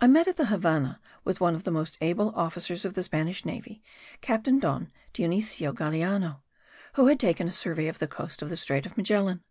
I 0.00 0.08
met 0.08 0.26
at 0.26 0.34
the 0.36 0.46
Havannah 0.46 1.00
with 1.22 1.40
one 1.40 1.54
of 1.54 1.62
the 1.62 1.70
most 1.70 1.96
able 2.00 2.34
officers 2.34 2.84
of 2.84 2.94
the 2.94 3.04
Spanish 3.04 3.44
navy, 3.44 3.84
Captain 4.20 4.58
Don 4.58 4.90
Dionisio 5.12 5.72
Galeano, 5.72 6.40
who 6.94 7.06
had 7.06 7.20
taken 7.20 7.46
a 7.46 7.52
survey 7.52 7.86
of 7.86 8.00
the 8.00 8.08
coast 8.08 8.42
of 8.42 8.48
the 8.48 8.56
strait 8.56 8.84
of 8.84 8.96
Magellan. 8.96 9.44